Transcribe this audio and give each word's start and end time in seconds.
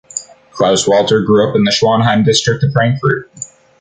Klaus 0.53 0.87
Walter 0.87 1.21
grew 1.21 1.47
up 1.47 1.55
in 1.55 1.63
the 1.63 1.69
Schwanheim 1.69 2.25
district 2.25 2.63
of 2.63 2.71
Frankfurt. 2.71 3.29